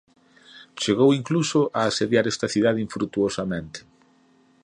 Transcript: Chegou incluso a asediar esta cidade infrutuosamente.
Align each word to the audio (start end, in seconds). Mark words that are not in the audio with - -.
Chegou 0.81 1.09
incluso 1.19 1.59
a 1.79 1.81
asediar 1.91 2.25
esta 2.31 2.47
cidade 2.53 2.83
infrutuosamente. 2.87 3.79